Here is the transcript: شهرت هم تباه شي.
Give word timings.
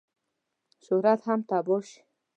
شهرت 0.85 1.19
هم 1.27 1.39
تباه 1.49 1.81
شي. 1.89 1.99